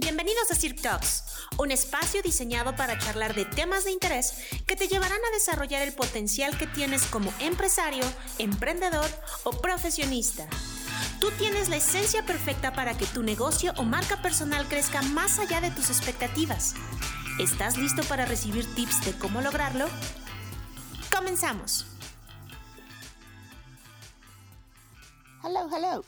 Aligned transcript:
Bienvenidos 0.00 0.48
a 0.52 0.54
Cirque 0.54 0.80
Talks, 0.80 1.24
un 1.58 1.72
espacio 1.72 2.22
diseñado 2.22 2.76
para 2.76 2.96
charlar 2.98 3.34
de 3.34 3.44
temas 3.44 3.82
de 3.82 3.90
interés 3.90 4.32
que 4.64 4.76
te 4.76 4.86
llevarán 4.86 5.18
a 5.18 5.34
desarrollar 5.34 5.82
el 5.82 5.92
potencial 5.92 6.56
que 6.56 6.68
tienes 6.68 7.02
como 7.06 7.34
empresario, 7.40 8.04
emprendedor 8.38 9.10
o 9.42 9.50
profesionista. 9.50 10.46
Tú 11.20 11.32
tienes 11.32 11.68
la 11.68 11.78
esencia 11.78 12.24
perfecta 12.24 12.72
para 12.72 12.96
que 12.96 13.06
tu 13.06 13.24
negocio 13.24 13.72
o 13.76 13.82
marca 13.82 14.22
personal 14.22 14.68
crezca 14.68 15.02
más 15.02 15.40
allá 15.40 15.60
de 15.60 15.72
tus 15.72 15.90
expectativas. 15.90 16.76
¿Estás 17.40 17.76
listo 17.76 18.04
para 18.04 18.24
recibir 18.24 18.72
tips 18.76 19.04
de 19.04 19.18
cómo 19.18 19.40
lograrlo? 19.40 19.88
Comenzamos. 21.12 21.86
Hello, 25.42 25.68
hello. 25.74 26.04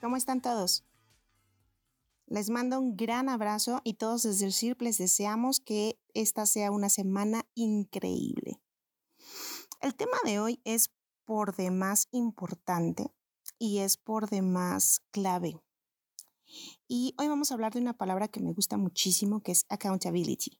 ¿Cómo 0.00 0.16
están 0.16 0.40
todos? 0.40 0.85
Les 2.28 2.50
mando 2.50 2.80
un 2.80 2.96
gran 2.96 3.28
abrazo 3.28 3.80
y 3.84 3.94
todos 3.94 4.24
desde 4.24 4.46
el 4.46 4.52
CIRP 4.52 4.82
les 4.82 4.98
deseamos 4.98 5.60
que 5.60 6.00
esta 6.12 6.44
sea 6.44 6.72
una 6.72 6.88
semana 6.88 7.46
increíble. 7.54 8.60
El 9.80 9.94
tema 9.94 10.16
de 10.24 10.40
hoy 10.40 10.60
es 10.64 10.90
por 11.24 11.54
demás 11.54 12.08
importante 12.10 13.12
y 13.60 13.78
es 13.78 13.96
por 13.96 14.28
demás 14.28 15.02
clave. 15.12 15.60
Y 16.88 17.14
hoy 17.18 17.28
vamos 17.28 17.50
a 17.50 17.54
hablar 17.54 17.72
de 17.72 17.80
una 17.80 17.96
palabra 17.96 18.26
que 18.26 18.40
me 18.40 18.52
gusta 18.52 18.76
muchísimo, 18.76 19.40
que 19.40 19.52
es 19.52 19.64
accountability. 19.68 20.58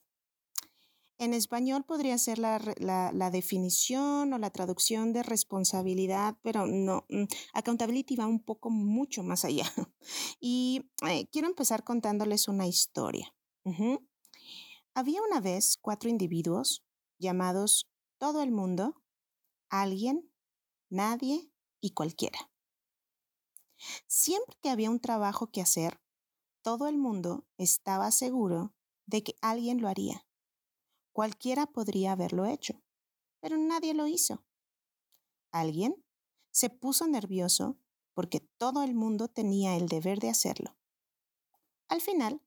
En 1.18 1.32
español 1.32 1.84
podría 1.84 2.18
ser 2.18 2.38
la, 2.38 3.30
definición 3.32 4.32
o 4.32 4.38
la 4.38 4.50
traducción 4.50 5.12
de 5.14 5.22
responsabilidad, 5.22 6.36
pero 6.42 6.66
no, 6.66 7.06
mm, 7.08 7.24
accountability 7.54 8.16
va 8.16 8.26
un 8.26 8.42
poco 8.44 8.70
mucho 8.70 9.22
más 9.22 9.44
allá. 9.44 9.64
Y 10.40 10.90
eh, 11.08 11.28
quiero 11.30 11.48
empezar 11.48 11.84
contándoles 11.84 12.48
una 12.48 12.66
historia. 12.66 13.34
Había 14.94 15.20
una 15.22 15.40
vez 15.40 15.76
cuatro 15.80 16.08
individuos 16.08 16.84
llamados 17.18 17.90
todo 18.18 18.42
el 18.42 18.50
mundo, 18.50 19.02
alguien, 19.68 20.32
nadie 20.88 21.50
y 21.80 21.90
cualquiera. 21.90 22.50
Siempre 24.06 24.56
que 24.62 24.70
había 24.70 24.90
un 24.90 25.00
trabajo 25.00 25.50
que 25.50 25.60
hacer, 25.60 26.00
todo 26.62 26.88
el 26.88 26.96
mundo 26.96 27.46
estaba 27.58 28.10
seguro 28.10 28.74
de 29.06 29.22
que 29.22 29.36
alguien 29.40 29.80
lo 29.80 29.88
haría. 29.88 30.26
Cualquiera 31.12 31.66
podría 31.66 32.12
haberlo 32.12 32.46
hecho, 32.46 32.82
pero 33.40 33.56
nadie 33.56 33.94
lo 33.94 34.06
hizo. 34.06 34.44
Alguien 35.50 36.04
se 36.50 36.70
puso 36.70 37.06
nervioso 37.06 37.78
porque 38.16 38.40
todo 38.40 38.82
el 38.82 38.94
mundo 38.94 39.28
tenía 39.28 39.76
el 39.76 39.88
deber 39.88 40.20
de 40.20 40.30
hacerlo. 40.30 40.74
Al 41.86 42.00
final, 42.00 42.40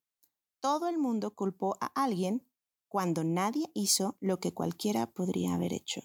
todo 0.60 0.90
el 0.90 0.98
mundo 0.98 1.36
culpó 1.36 1.78
a 1.80 1.86
alguien 1.94 2.44
cuando 2.88 3.24
nadie 3.24 3.70
hizo 3.76 4.18
lo 4.20 4.40
que 4.40 4.52
cualquiera 4.52 5.14
podría 5.14 5.54
haber 5.54 5.74
hecho. 5.74 6.02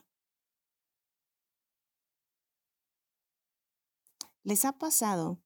¿Les 4.42 4.66
ha 4.66 4.72
pasado 4.78 5.40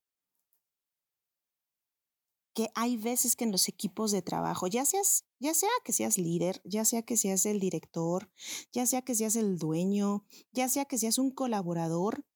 que 2.55 2.70
hay 2.75 2.97
veces 2.97 3.36
que 3.36 3.44
en 3.44 3.53
los 3.53 3.69
equipos 3.69 4.10
de 4.10 4.20
trabajo, 4.20 4.66
ya 4.66 4.84
seas, 4.84 5.27
ya 5.38 5.55
sea 5.55 5.70
que 5.84 5.92
seas 5.92 6.19
líder, 6.19 6.60
ya 6.64 6.84
sea 6.84 7.03
que 7.03 7.16
seas 7.16 7.47
el 7.47 7.60
director, 7.60 8.32
ya 8.72 8.84
sea 8.84 9.03
que 9.03 9.14
seas 9.14 9.36
el 9.36 9.58
dueño, 9.58 10.25
ya 10.50 10.69
sea 10.69 10.86
que 10.86 10.98
seas 10.98 11.19
un 11.19 11.30
colaborador, 11.30 12.27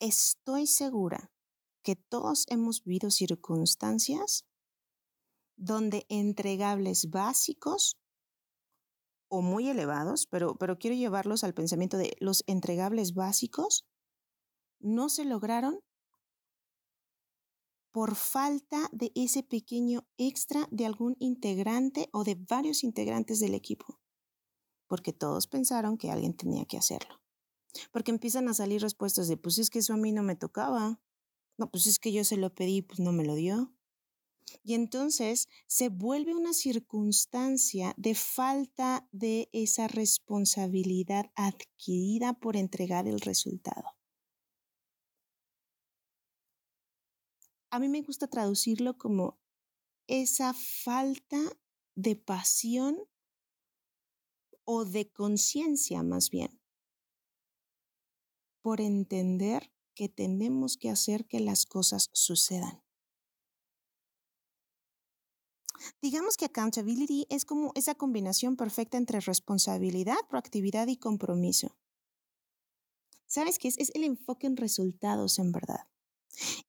estoy 0.00 0.66
segura 0.66 1.30
que 1.82 1.96
todos 1.96 2.46
hemos 2.48 2.82
vivido 2.82 3.10
circunstancias 3.10 4.46
donde 5.56 6.06
entregables 6.08 7.10
básicos 7.10 7.98
o 9.28 9.42
muy 9.42 9.68
elevados, 9.68 10.26
pero, 10.26 10.56
pero 10.56 10.78
quiero 10.78 10.96
llevarlos 10.96 11.44
al 11.44 11.54
pensamiento 11.54 11.96
de 11.96 12.16
los 12.18 12.42
entregables 12.46 13.14
básicos 13.14 13.86
no 14.80 15.08
se 15.08 15.24
lograron 15.24 15.80
por 17.92 18.14
falta 18.14 18.88
de 18.92 19.12
ese 19.14 19.42
pequeño 19.42 20.06
extra 20.16 20.66
de 20.70 20.86
algún 20.86 21.16
integrante 21.18 22.08
o 22.12 22.24
de 22.24 22.36
varios 22.36 22.84
integrantes 22.84 23.40
del 23.40 23.54
equipo, 23.54 24.00
porque 24.86 25.12
todos 25.12 25.46
pensaron 25.46 25.98
que 25.98 26.10
alguien 26.10 26.34
tenía 26.34 26.64
que 26.66 26.78
hacerlo. 26.78 27.20
Porque 27.92 28.10
empiezan 28.10 28.48
a 28.48 28.54
salir 28.54 28.82
respuestas 28.82 29.28
de, 29.28 29.36
pues 29.36 29.58
es 29.58 29.70
que 29.70 29.80
eso 29.80 29.94
a 29.94 29.96
mí 29.96 30.12
no 30.12 30.22
me 30.22 30.36
tocaba, 30.36 31.00
no, 31.58 31.70
pues 31.70 31.86
es 31.86 31.98
que 31.98 32.12
yo 32.12 32.24
se 32.24 32.36
lo 32.36 32.54
pedí, 32.54 32.82
pues 32.82 33.00
no 33.00 33.12
me 33.12 33.24
lo 33.24 33.34
dio. 33.34 33.72
Y 34.64 34.74
entonces 34.74 35.48
se 35.66 35.88
vuelve 35.88 36.34
una 36.34 36.52
circunstancia 36.52 37.94
de 37.96 38.14
falta 38.14 39.08
de 39.12 39.48
esa 39.52 39.86
responsabilidad 39.86 41.30
adquirida 41.36 42.32
por 42.34 42.56
entregar 42.56 43.06
el 43.06 43.20
resultado. 43.20 44.00
a 47.70 47.78
mí 47.78 47.88
me 47.88 48.02
gusta 48.02 48.26
traducirlo 48.26 48.98
como 48.98 49.38
esa 50.08 50.52
falta 50.54 51.38
de 51.94 52.16
pasión 52.16 52.98
o 54.64 54.84
de 54.84 55.10
conciencia 55.10 56.02
más 56.02 56.30
bien 56.30 56.59
por 58.62 58.80
entender 58.80 59.72
que 59.94 60.08
tenemos 60.08 60.76
que 60.76 60.90
hacer 60.90 61.26
que 61.26 61.40
las 61.40 61.66
cosas 61.66 62.10
sucedan. 62.12 62.82
Digamos 66.02 66.36
que 66.36 66.44
accountability 66.44 67.26
es 67.30 67.44
como 67.44 67.72
esa 67.74 67.94
combinación 67.94 68.56
perfecta 68.56 68.98
entre 68.98 69.20
responsabilidad, 69.20 70.16
proactividad 70.28 70.86
y 70.88 70.96
compromiso. 70.96 71.76
¿Sabes 73.26 73.58
qué 73.58 73.68
es? 73.68 73.78
Es 73.78 73.90
el 73.94 74.04
enfoque 74.04 74.46
en 74.46 74.56
resultados 74.56 75.38
en 75.38 75.52
verdad. 75.52 75.88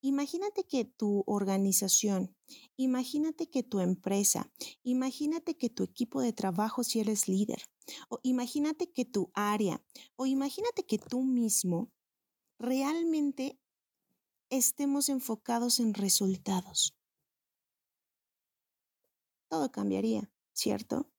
Imagínate 0.02 0.66
que 0.66 0.86
tu 0.86 1.24
organización, 1.28 2.36
imagínate 2.78 3.50
que 3.50 3.64
tu 3.64 3.80
empresa, 3.80 4.52
imagínate 4.84 5.58
que 5.58 5.70
tu 5.70 5.84
equipo 5.84 6.22
de 6.22 6.34
trabajo 6.34 6.84
si 6.84 7.00
eres 7.00 7.28
líder, 7.28 7.64
o 8.10 8.20
imagínate 8.24 8.92
que 8.92 9.06
tu 9.06 9.32
área, 9.34 9.84
o 10.16 10.26
imagínate 10.26 10.86
que 10.86 10.98
tú 10.98 11.24
mismo 11.24 11.92
realmente 12.60 13.60
estemos 14.50 15.10
enfocados 15.10 15.80
en 15.80 15.94
resultados. 15.94 16.94
Todo 19.50 19.72
cambiaría, 19.72 20.32
¿cierto? 20.54 21.11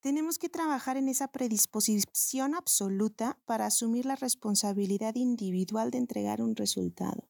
Tenemos 0.00 0.38
que 0.38 0.48
trabajar 0.48 0.96
en 0.96 1.08
esa 1.08 1.28
predisposición 1.28 2.54
absoluta 2.54 3.38
para 3.44 3.66
asumir 3.66 4.06
la 4.06 4.16
responsabilidad 4.16 5.14
individual 5.14 5.90
de 5.90 5.98
entregar 5.98 6.40
un 6.40 6.56
resultado. 6.56 7.28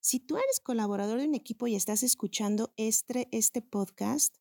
Si 0.00 0.20
tú 0.20 0.36
eres 0.36 0.60
colaborador 0.60 1.18
de 1.18 1.26
un 1.26 1.34
equipo 1.34 1.66
y 1.66 1.74
estás 1.74 2.04
escuchando 2.04 2.72
este, 2.76 3.28
este 3.32 3.62
podcast, 3.62 4.36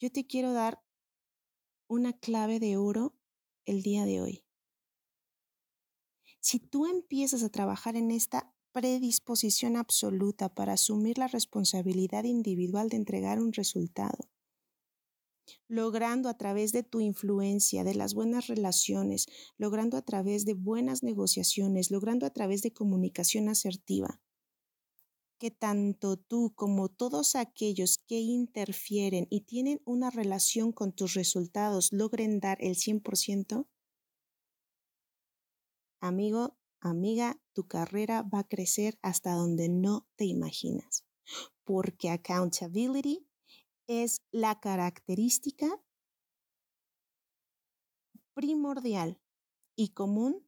yo 0.00 0.10
te 0.10 0.26
quiero 0.26 0.52
dar 0.52 0.82
una 1.86 2.14
clave 2.14 2.58
de 2.58 2.76
oro 2.78 3.14
el 3.66 3.82
día 3.82 4.06
de 4.06 4.22
hoy. 4.22 4.44
Si 6.40 6.60
tú 6.60 6.86
empiezas 6.86 7.42
a 7.42 7.50
trabajar 7.50 7.96
en 7.96 8.10
esta 8.10 8.54
predisposición 8.72 9.76
absoluta 9.76 10.54
para 10.54 10.74
asumir 10.74 11.18
la 11.18 11.26
responsabilidad 11.26 12.24
individual 12.24 12.88
de 12.88 12.96
entregar 12.96 13.40
un 13.40 13.52
resultado, 13.52 14.27
logrando 15.68 16.28
a 16.28 16.36
través 16.36 16.72
de 16.72 16.82
tu 16.82 17.00
influencia, 17.00 17.84
de 17.84 17.94
las 17.94 18.14
buenas 18.14 18.46
relaciones, 18.46 19.26
logrando 19.56 19.96
a 19.96 20.02
través 20.02 20.44
de 20.44 20.54
buenas 20.54 21.02
negociaciones, 21.02 21.90
logrando 21.90 22.26
a 22.26 22.30
través 22.30 22.62
de 22.62 22.72
comunicación 22.72 23.48
asertiva, 23.48 24.20
que 25.38 25.50
tanto 25.50 26.16
tú 26.16 26.52
como 26.54 26.88
todos 26.88 27.36
aquellos 27.36 27.98
que 27.98 28.20
interfieren 28.20 29.26
y 29.30 29.42
tienen 29.42 29.80
una 29.84 30.10
relación 30.10 30.72
con 30.72 30.92
tus 30.92 31.14
resultados 31.14 31.92
logren 31.92 32.40
dar 32.40 32.58
el 32.60 32.74
100%, 32.74 33.66
amigo, 36.00 36.56
amiga, 36.80 37.40
tu 37.52 37.66
carrera 37.66 38.22
va 38.22 38.40
a 38.40 38.48
crecer 38.48 38.98
hasta 39.02 39.32
donde 39.32 39.68
no 39.68 40.06
te 40.16 40.24
imaginas, 40.24 41.04
porque 41.64 42.10
accountability 42.10 43.27
es 43.88 44.22
la 44.30 44.60
característica 44.60 45.82
primordial 48.34 49.20
y 49.74 49.88
común 49.88 50.46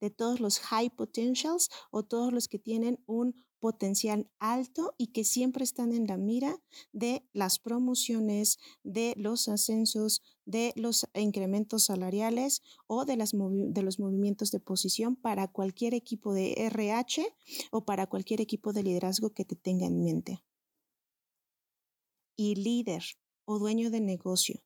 de 0.00 0.10
todos 0.10 0.38
los 0.38 0.60
high 0.60 0.90
potentials 0.90 1.68
o 1.90 2.04
todos 2.04 2.32
los 2.32 2.46
que 2.46 2.60
tienen 2.60 3.02
un 3.06 3.44
potencial 3.58 4.30
alto 4.38 4.94
y 4.98 5.08
que 5.08 5.24
siempre 5.24 5.64
están 5.64 5.92
en 5.92 6.06
la 6.06 6.16
mira 6.16 6.62
de 6.92 7.28
las 7.32 7.58
promociones, 7.58 8.58
de 8.84 9.14
los 9.16 9.48
ascensos, 9.48 10.22
de 10.44 10.72
los 10.76 11.08
incrementos 11.14 11.86
salariales 11.86 12.62
o 12.86 13.04
de, 13.04 13.16
los 13.16 13.98
movimientos 13.98 14.50
de 14.52 14.60
posición 14.60 15.16
para 15.16 15.48
cualquier 15.48 15.94
equipo 15.94 16.32
de 16.34 16.52
RH 16.66 17.26
o 17.72 17.84
para 17.84 18.06
cualquier 18.06 18.40
equipo 18.40 18.72
de 18.72 18.84
liderazgo 18.84 19.30
que 19.30 19.44
te 19.44 19.56
tenga 19.56 19.86
en 19.86 20.04
mente. 20.04 20.47
Y 22.40 22.54
líder 22.54 23.02
o 23.44 23.58
dueño 23.58 23.90
de 23.90 24.00
negocio. 24.00 24.62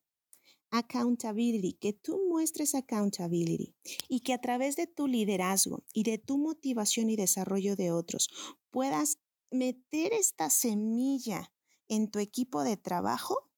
Accountability, 0.69 1.73
que 1.73 1.91
tú 1.91 2.21
muestres 2.29 2.75
accountability 2.75 3.75
y 4.07 4.19
que 4.19 4.33
a 4.33 4.41
través 4.41 4.75
de 4.75 4.85
tu 4.85 5.07
liderazgo 5.07 5.83
y 5.91 6.03
de 6.03 6.19
tu 6.19 6.37
motivación 6.37 7.09
y 7.09 7.15
desarrollo 7.15 7.75
de 7.75 7.91
otros 7.91 8.29
puedas 8.69 9.17
meter 9.49 10.13
esta 10.13 10.49
semilla 10.51 11.51
en 11.87 12.11
tu 12.11 12.19
equipo 12.19 12.63
de 12.63 12.77
trabajo, 12.77 13.51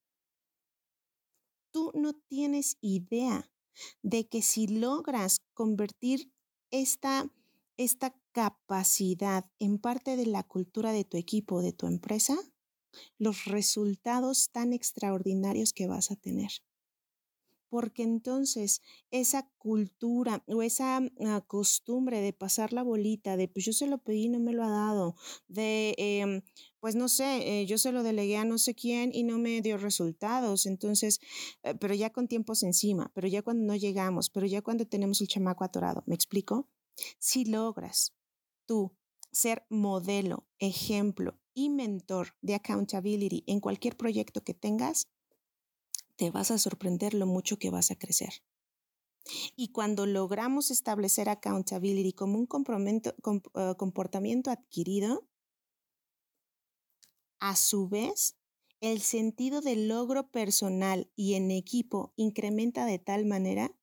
tú 1.71 1.91
no 1.93 2.13
tienes 2.13 2.77
idea 2.79 3.51
de 4.01 4.29
que 4.29 4.41
si 4.41 4.67
logras 4.67 5.41
convertir 5.53 6.31
esta, 6.71 7.29
esta 7.75 8.15
capacidad 8.31 9.49
en 9.59 9.77
parte 9.77 10.15
de 10.15 10.25
la 10.25 10.43
cultura 10.43 10.93
de 10.93 11.03
tu 11.03 11.17
equipo, 11.17 11.61
de 11.61 11.73
tu 11.73 11.87
empresa, 11.87 12.37
los 13.17 13.45
resultados 13.45 14.49
tan 14.51 14.73
extraordinarios 14.73 15.73
que 15.73 15.87
vas 15.87 16.11
a 16.11 16.15
tener 16.15 16.51
porque 17.75 18.03
entonces 18.03 18.81
esa 19.11 19.49
cultura 19.57 20.41
o 20.47 20.61
esa 20.61 21.01
ah, 21.25 21.43
costumbre 21.45 22.21
de 22.21 22.31
pasar 22.31 22.71
la 22.71 22.83
bolita, 22.83 23.35
de 23.35 23.49
pues 23.49 23.65
yo 23.65 23.73
se 23.73 23.85
lo 23.85 23.97
pedí 23.97 24.27
y 24.27 24.29
no 24.29 24.39
me 24.39 24.53
lo 24.53 24.63
ha 24.63 24.69
dado, 24.69 25.17
de 25.49 25.93
em, 25.97 26.41
pues 26.79 26.95
no 26.95 27.09
sé, 27.09 27.61
eh, 27.61 27.65
yo 27.65 27.77
se 27.77 27.91
lo 27.91 28.01
delegué 28.01 28.37
a 28.37 28.45
no 28.45 28.59
sé 28.59 28.75
quién 28.75 29.11
y 29.13 29.23
no 29.23 29.39
me 29.39 29.61
dio 29.61 29.77
resultados, 29.77 30.65
entonces, 30.65 31.19
eh, 31.63 31.75
pero 31.75 31.93
ya 31.93 32.11
con 32.11 32.29
tiempos 32.29 32.63
encima, 32.63 33.11
pero 33.13 33.27
ya 33.27 33.41
cuando 33.41 33.65
no 33.65 33.75
llegamos, 33.75 34.29
pero 34.29 34.45
ya 34.45 34.61
cuando 34.61 34.87
tenemos 34.87 35.19
el 35.19 35.27
chamaco 35.27 35.65
atorado, 35.65 36.01
¿me 36.05 36.15
explico? 36.15 36.69
Si 37.19 37.43
logras 37.43 38.13
tú 38.65 38.95
ser 39.33 39.65
modelo, 39.69 40.47
ejemplo 40.59 41.41
y 41.55 41.69
mentor 41.69 42.35
de 42.41 42.53
accountability 42.53 43.43
en 43.47 43.59
cualquier 43.59 43.97
proyecto 43.97 44.43
que 44.43 44.53
tengas, 44.53 45.07
te 46.17 46.29
vas 46.29 46.51
a 46.51 46.59
sorprender 46.59 47.15
lo 47.15 47.25
mucho 47.25 47.57
que 47.57 47.71
vas 47.71 47.89
a 47.89 47.95
crecer. 47.95 48.43
Y 49.55 49.69
cuando 49.69 50.05
logramos 50.05 50.69
establecer 50.69 51.29
accountability 51.29 52.13
como 52.13 52.37
un 52.37 52.47
eh, 52.47 53.73
comportamiento 53.77 54.51
adquirido, 54.51 55.27
a 57.39 57.55
su 57.55 57.87
vez, 57.87 58.37
el 58.81 59.01
sentido 59.01 59.61
del 59.61 59.87
logro 59.87 60.29
personal 60.29 61.09
y 61.15 61.33
en 61.33 61.51
equipo 61.51 62.13
incrementa 62.15 62.85
de 62.85 62.99
tal 62.99 63.25
manera 63.25 63.75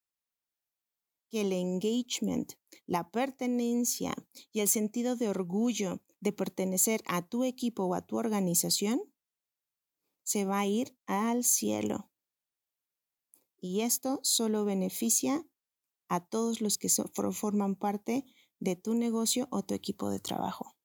que 1.29 1.41
el 1.41 1.53
engagement, 1.53 2.53
la 2.87 3.11
pertenencia 3.11 4.15
y 4.53 4.61
el 4.61 4.69
sentido 4.69 5.17
de 5.17 5.29
orgullo 5.29 6.03
de 6.23 6.33
pertenecer 6.33 7.03
a 7.07 7.29
tu 7.29 7.43
equipo 7.43 7.83
o 7.85 7.95
a 7.95 8.07
tu 8.07 8.17
organización 8.17 9.03
se 10.23 10.45
va 10.45 10.61
a 10.61 10.67
ir 10.67 10.97
al 11.07 11.43
cielo. 11.43 12.11
Y 13.61 13.81
esto 13.81 14.21
solo 14.23 14.65
beneficia 14.65 15.45
a 16.09 16.25
todos 16.25 16.61
los 16.61 16.79
que 16.79 16.89
forman 17.33 17.75
parte 17.75 18.25
de 18.61 18.77
tu 18.77 18.95
negocio 18.95 19.49
o 19.51 19.65
tu 19.65 19.75
equipo 19.75 20.11
de 20.11 20.21
trabajo. 20.21 20.77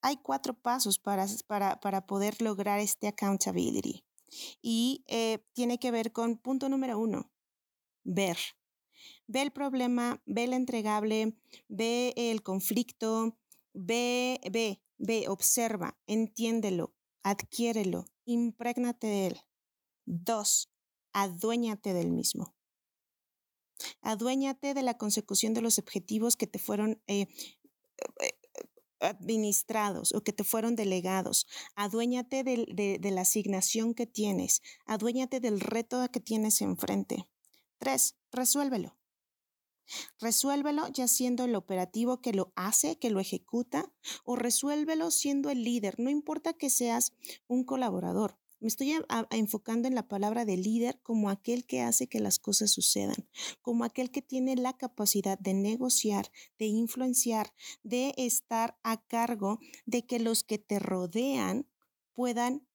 Hay 0.00 0.18
cuatro 0.18 0.54
pasos 0.54 1.00
para, 1.00 1.26
para, 1.80 2.06
poder 2.06 2.40
lograr 2.40 2.78
este 2.78 3.08
accountability. 3.08 4.04
Y 4.62 5.04
eh, 5.08 5.44
tiene 5.52 5.78
que 5.78 5.90
ver 5.90 6.12
con 6.12 6.38
punto 6.38 6.68
número 6.68 6.96
uno, 6.96 7.32
ver. 8.04 8.38
Ve 9.28 9.42
el 9.42 9.50
problema, 9.50 10.22
ve 10.26 10.44
el 10.44 10.52
entregable, 10.52 11.36
ve 11.68 12.14
el 12.16 12.42
conflicto, 12.42 13.36
ve, 13.74 14.40
ve, 14.50 14.80
ve, 14.98 15.28
observa, 15.28 15.98
entiéndelo, 16.06 16.94
adquiérelo, 17.22 18.06
imprégnate 18.24 19.06
de 19.06 19.26
él. 19.28 19.40
Dos, 20.04 20.70
aduéñate 21.12 21.92
del 21.92 22.12
mismo. 22.12 22.54
Aduéñate 24.00 24.74
de 24.74 24.82
la 24.82 24.96
consecución 24.96 25.54
de 25.54 25.60
los 25.60 25.78
objetivos 25.78 26.36
que 26.36 26.46
te 26.46 26.58
fueron 26.58 27.02
eh, 27.06 27.26
eh, 28.20 28.38
administrados 29.00 30.12
o 30.14 30.22
que 30.22 30.32
te 30.32 30.44
fueron 30.44 30.76
delegados. 30.76 31.46
Aduéñate 31.74 32.44
de, 32.44 32.98
de, 33.00 33.10
la 33.10 33.22
asignación 33.22 33.94
que 33.94 34.06
tienes. 34.06 34.62
Aduéñate 34.86 35.40
del 35.40 35.60
reto 35.60 36.06
que 36.10 36.20
tienes 36.20 36.60
enfrente. 36.60 37.28
Tres, 37.78 38.16
resuélvelo. 38.30 38.95
Resuélvelo 40.20 40.88
ya 40.88 41.08
siendo 41.08 41.44
el 41.44 41.54
operativo 41.54 42.20
que 42.20 42.32
lo 42.32 42.52
hace, 42.56 42.98
que 42.98 43.10
lo 43.10 43.20
ejecuta, 43.20 43.92
o 44.24 44.36
resuélvelo 44.36 45.10
siendo 45.10 45.50
el 45.50 45.64
líder. 45.64 45.98
No 45.98 46.10
importa 46.10 46.52
que 46.52 46.70
seas 46.70 47.12
un 47.46 47.64
colaborador. 47.64 48.38
Me 48.58 48.68
estoy 48.68 48.94
enfocando 49.30 49.86
en 49.86 49.94
la 49.94 50.08
palabra 50.08 50.46
de 50.46 50.56
líder 50.56 50.98
como 51.02 51.28
aquel 51.28 51.66
que 51.66 51.82
hace 51.82 52.06
que 52.06 52.20
las 52.20 52.38
cosas 52.38 52.70
sucedan, 52.70 53.28
como 53.60 53.84
aquel 53.84 54.10
que 54.10 54.22
tiene 54.22 54.56
la 54.56 54.72
capacidad 54.72 55.38
de 55.38 55.52
negociar, 55.52 56.32
de 56.58 56.64
influenciar, 56.64 57.52
de 57.82 58.14
estar 58.16 58.78
a 58.82 59.02
cargo 59.06 59.58
de 59.84 60.06
que 60.06 60.18
los 60.18 60.42
que 60.42 60.58
te 60.58 60.78
rodean 60.78 61.66
puedan 62.14 62.66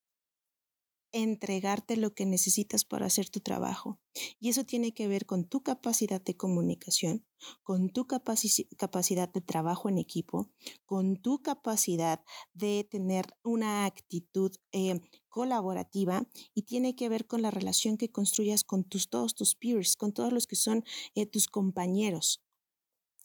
entregarte 1.12 1.98
lo 1.98 2.14
que 2.14 2.26
necesitas 2.26 2.86
para 2.86 3.06
hacer 3.06 3.30
tu 3.30 3.40
trabajo. 3.40 4.00
Y 4.40 4.50
eso 4.50 4.66
tiene 4.66 4.94
que 4.94 5.08
ver 5.08 5.26
con 5.26 5.46
tu 5.46 5.62
capacidad 5.62 6.22
de 6.22 6.36
comunicación, 6.36 7.26
con 7.64 7.90
tu 7.90 8.08
capacidad 8.08 9.30
de 9.32 9.42
trabajo 9.42 9.90
en 9.90 9.98
equipo, 9.98 10.50
con 10.86 11.18
tu 11.18 11.42
capacidad 11.42 12.24
de 12.54 12.88
tener 12.90 13.26
una 13.44 13.86
actitud 13.86 14.52
eh, 14.72 15.00
colaborativa 15.30 16.28
y 16.54 16.64
tiene 16.64 16.96
que 16.96 17.10
ver 17.10 17.28
con 17.28 17.42
la 17.42 17.52
relación 17.52 17.98
que 17.98 18.12
construyas 18.12 18.64
con 18.64 18.84
tus, 18.84 19.10
todos 19.10 19.36
tus 19.36 19.56
peers, 19.56 19.96
con 19.96 20.14
todos 20.14 20.34
los 20.34 20.48
que 20.48 20.56
son 20.56 20.84
eh, 21.16 21.26
tus 21.26 21.48
compañeros. 21.48 22.44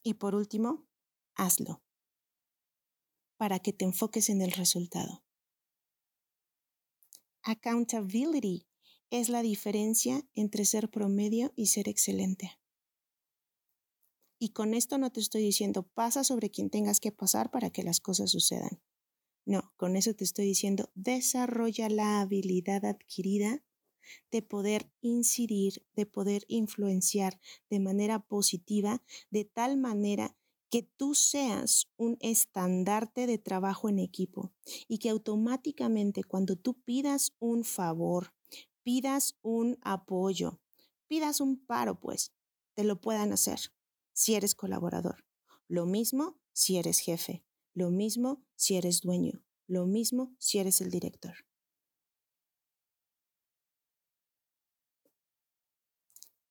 Y 0.03 0.15
por 0.15 0.35
último, 0.35 0.87
hazlo 1.35 1.83
para 3.37 3.59
que 3.59 3.73
te 3.73 3.85
enfoques 3.85 4.31
en 4.31 4.41
el 4.41 4.53
resultado. 4.53 5.26
Accountability 7.49 8.67
es 9.09 9.29
la 9.29 9.41
diferencia 9.41 10.27
entre 10.35 10.65
ser 10.65 10.91
promedio 10.91 11.53
y 11.55 11.67
ser 11.67 11.89
excelente. 11.89 12.59
Y 14.41 14.49
con 14.49 14.75
esto 14.75 14.99
no 14.99 15.13
te 15.13 15.21
estoy 15.21 15.43
diciendo 15.43 15.85
pasa 15.85 16.25
sobre 16.25 16.51
quien 16.51 16.71
tengas 16.71 16.99
que 16.99 17.13
pasar 17.13 17.53
para 17.53 17.71
que 17.71 17.85
las 17.85 18.01
cosas 18.01 18.33
sucedan. 18.33 18.83
No, 19.45 19.73
con 19.77 19.95
eso 19.95 20.13
te 20.13 20.25
estoy 20.25 20.45
diciendo 20.45 20.91
desarrolla 20.97 21.89
la 21.89 22.21
habilidad 22.21 22.85
adquirida 22.85 23.63
de 24.33 24.43
poder 24.43 24.91
incidir, 25.01 25.87
de 25.95 26.05
poder 26.05 26.45
influenciar 26.49 27.41
de 27.71 27.79
manera 27.79 28.27
positiva, 28.27 29.05
de 29.31 29.45
tal 29.45 29.77
manera 29.77 30.37
que 30.71 30.83
tú 30.83 31.15
seas 31.15 31.89
un 31.97 32.17
estandarte 32.21 33.27
de 33.27 33.39
trabajo 33.39 33.89
en 33.89 33.99
equipo 33.99 34.53
y 34.89 34.99
que 34.99 35.11
automáticamente 35.11 36.25
cuando 36.25 36.57
tú 36.57 36.75
pidas 36.75 37.33
un 37.39 37.65
favor, 37.65 38.35
pidas 38.83 39.37
un 39.43 39.79
apoyo, 39.83 40.61
pidas 41.07 41.41
un 41.41 41.65
paro, 41.65 42.01
pues, 42.01 42.33
te 42.75 42.85
lo 42.85 43.01
puedan 43.01 43.33
hacer 43.33 43.61
si 44.13 44.35
eres 44.35 44.55
colaborador. 44.55 45.25
Lo 45.69 45.87
mismo 45.87 46.39
si 46.53 46.77
eres 46.77 47.01
jefe, 47.01 47.45
lo 47.75 47.91
mismo 47.91 48.43
si 48.55 48.77
eres 48.77 49.01
dueño, 49.01 49.45
lo 49.67 49.87
mismo 49.87 50.35
si 50.39 50.59
eres 50.59 50.81
el 50.81 50.91
director. 50.91 51.35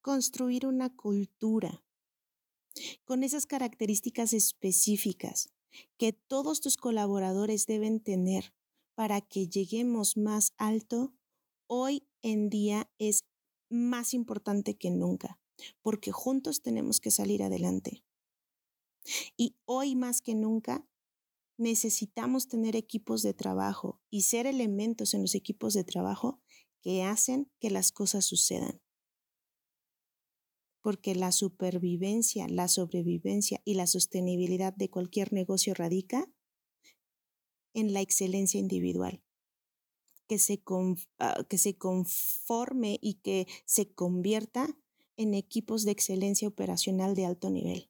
Construir 0.01 0.67
una 0.67 0.95
cultura 0.95 1.84
con 3.05 3.23
esas 3.23 3.45
características 3.45 4.33
específicas 4.33 5.49
que 5.97 6.13
todos 6.13 6.61
tus 6.61 6.77
colaboradores 6.77 7.65
deben 7.65 7.99
tener 7.99 8.53
para 8.95 9.21
que 9.21 9.47
lleguemos 9.47 10.17
más 10.17 10.53
alto, 10.57 11.13
hoy 11.67 12.07
en 12.21 12.49
día 12.49 12.89
es 12.97 13.25
más 13.69 14.13
importante 14.13 14.77
que 14.77 14.89
nunca, 14.89 15.39
porque 15.81 16.11
juntos 16.11 16.61
tenemos 16.61 16.99
que 16.99 17.11
salir 17.11 17.43
adelante. 17.43 18.03
Y 19.37 19.55
hoy 19.65 19.95
más 19.95 20.21
que 20.21 20.33
nunca 20.33 20.87
necesitamos 21.57 22.47
tener 22.47 22.75
equipos 22.75 23.21
de 23.21 23.33
trabajo 23.33 24.01
y 24.09 24.23
ser 24.23 24.47
elementos 24.47 25.13
en 25.13 25.21
los 25.21 25.35
equipos 25.35 25.73
de 25.73 25.83
trabajo 25.83 26.41
que 26.81 27.03
hacen 27.03 27.51
que 27.59 27.69
las 27.69 27.91
cosas 27.91 28.25
sucedan 28.25 28.81
porque 30.85 31.15
la 31.15 31.31
supervivencia, 31.31 32.47
la 32.47 32.67
sobrevivencia 32.67 33.59
y 33.65 33.73
la 33.73 33.87
sostenibilidad 33.87 34.71
de 34.71 34.91
cualquier 34.91 35.33
negocio 35.33 35.73
radica 35.73 36.31
en 37.73 37.91
la 37.91 38.01
excelencia 38.01 38.59
individual. 38.59 39.23
que 40.27 40.37
se, 40.37 40.61
ah, 41.17 41.43
que 41.49 41.57
se 41.57 41.75
conforme 41.75 42.99
y 43.01 43.15
que 43.15 43.47
se 43.65 43.95
convierta 43.95 44.77
en 45.17 45.33
equipos 45.33 45.85
de 45.85 45.91
excelencia 45.91 46.47
operacional 46.47 47.15
de 47.15 47.25
alto 47.25 47.49
nivel, 47.49 47.89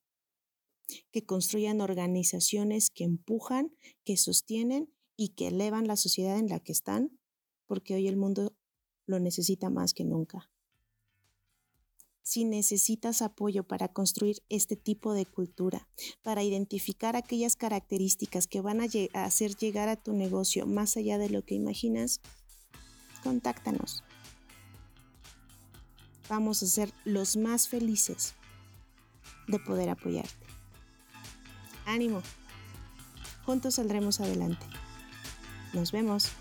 que 1.12 1.26
construyan 1.26 1.82
organizaciones 1.82 2.92
que 2.92 3.04
empujan, 3.04 3.76
que 4.06 4.16
sostienen 4.16 4.90
y 5.18 5.34
que 5.36 5.48
elevan 5.48 5.86
la 5.86 5.98
sociedad 5.98 6.40
en 6.40 6.48
la 6.48 6.62
que 6.62 6.72
están, 6.72 7.20
porque 7.68 7.94
hoy 7.96 8.08
el 8.08 8.16
mundo 8.16 8.56
lo 9.06 9.20
necesita 9.20 9.70
más 9.70 9.94
que 9.94 10.06
nunca. 10.06 10.50
Si 12.26 12.44
necesitas 12.44 13.22
apoyo 13.22 13.64
para 13.64 13.88
construir 13.88 14.42
este 14.50 14.76
tipo 14.76 15.14
de 15.14 15.28
cultura, 15.28 15.88
para 16.24 16.42
identificar 16.42 17.16
aquellas 17.16 17.56
características 17.56 18.48
que 18.48 18.62
van 18.62 18.82
a, 18.82 18.88
hacer 19.14 19.56
llegar 19.56 19.90
a 19.90 19.96
tu 19.96 20.12
negocio 20.14 20.66
más 20.66 20.98
allá 20.98 21.20
de 21.20 21.30
lo 21.30 21.46
que 21.46 21.54
imaginas, 21.54 22.22
contáctanos. 23.22 24.04
Vamos 26.28 26.64
a 26.64 26.66
ser 26.66 26.92
los 27.04 27.38
más 27.38 27.68
felices 27.68 28.34
de 29.48 29.60
poder 29.60 29.90
apoyarte. 29.90 30.48
Ánimo. 31.86 32.24
Juntos 33.46 33.76
saldremos 33.76 34.20
adelante. 34.20 34.66
Nos 35.74 35.92
vemos. 35.92 36.32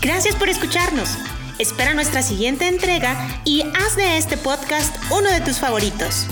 Gracias 0.00 0.34
por 0.34 0.48
escucharnos. 0.48 1.18
Espera 1.58 1.92
nuestra 1.92 2.22
siguiente 2.22 2.66
entrega 2.66 3.42
y 3.44 3.62
haz 3.62 3.96
de 3.96 4.16
este 4.16 4.38
podcast 4.38 4.96
uno 5.10 5.30
de 5.30 5.42
tus 5.42 5.58
favoritos. 5.58 6.26